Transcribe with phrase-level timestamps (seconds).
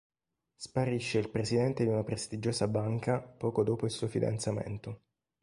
[0.55, 5.01] Sparisce il presidente di una prestigiosa banca poco dopo il suo fidanzamento.